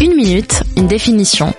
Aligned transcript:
Une 0.00 0.14
minute, 0.14 0.62
une 0.76 0.86
définition. 0.86 1.52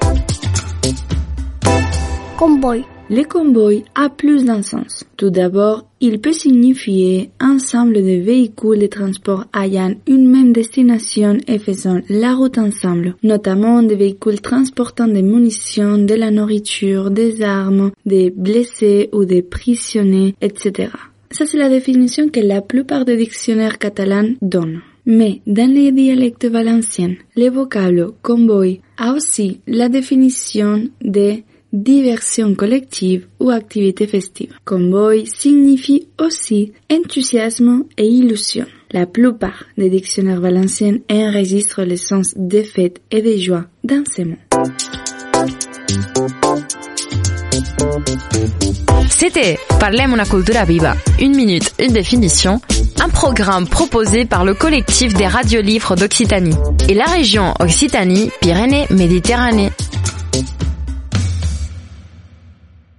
Convoy. 2.38 2.84
Le 3.10 3.24
convoy 3.24 3.84
a 3.94 4.10
plus 4.10 4.46
d'un 4.46 4.64
sens. 4.64 5.06
Tout 5.16 5.30
d'abord, 5.30 5.86
il 6.02 6.20
peut 6.20 6.34
signifier 6.34 7.30
ensemble 7.40 7.94
de 7.94 8.20
véhicules 8.20 8.80
de 8.80 8.88
transport 8.88 9.46
ayant 9.56 9.94
une 10.08 10.28
même 10.28 10.54
destination 10.54 11.38
et 11.48 11.60
faisant 11.60 12.02
la 12.10 12.34
route 12.34 12.58
ensemble, 12.58 13.16
notamment 13.22 13.84
des 13.84 13.96
véhicules 13.96 14.42
transportant 14.42 15.08
des 15.08 15.22
munitions, 15.22 16.00
de 16.00 16.16
la 16.16 16.32
nourriture, 16.32 17.12
des 17.12 17.44
armes, 17.44 17.92
des 18.08 18.32
blessés 18.32 19.10
ou 19.14 19.26
des 19.26 19.44
prisonniers, 19.44 20.34
etc. 20.42 20.90
Ça, 21.30 21.46
c'est 21.46 21.58
la 21.58 21.70
définition 21.70 22.30
que 22.30 22.40
la 22.40 22.62
plupart 22.62 23.06
des 23.06 23.18
dictionnaires 23.18 23.78
catalans 23.78 24.34
donnent. 24.42 24.82
Mais 25.06 25.42
dans 25.46 25.72
les 25.72 25.92
dialectes 25.92 26.46
valenciens, 26.46 27.16
le 27.36 27.50
vocable 27.50 28.12
convoy 28.22 28.82
a 28.98 29.14
aussi 29.14 29.62
la 29.68 29.90
définition 29.90 30.90
de 31.02 31.44
diversion 31.72 32.56
collective 32.56 33.28
ou 33.40 33.50
activité 33.50 34.08
festive. 34.08 34.54
Convoy 34.64 35.26
signifie 35.26 36.08
aussi 36.20 36.72
enthousiasme 36.92 37.84
et 37.98 38.08
illusion. 38.08 38.66
La 38.92 39.06
plupart 39.06 39.66
des 39.78 39.90
dictionnaires 39.90 40.42
valenciens 40.42 40.98
enregistrent 41.12 41.84
le 41.84 41.98
sens 41.98 42.34
de 42.36 42.62
fête 42.62 43.02
et 43.12 43.22
de 43.22 43.38
joie 43.38 43.66
dans 43.84 44.04
ces 44.06 44.26
mots. 44.26 44.36
C'était 49.10 49.58
Parlem 49.80 50.14
una 50.14 50.26
cultura 50.26 50.66
viva. 50.66 50.96
Une 51.20 51.36
minute, 51.36 51.74
une 51.80 51.94
définition. 51.94 52.62
Un 53.00 53.10
programme 53.10 53.68
proposé 53.68 54.26
par 54.26 54.46
le 54.46 54.54
collectif 54.54 55.14
des 55.14 55.28
radios 55.28 55.62
livres 55.62 55.96
d'Occitanie 55.96 56.56
et 56.88 56.94
la 56.94 57.06
région 57.06 57.56
Occitanie-Pyrénées-Méditerranée. 57.60 59.72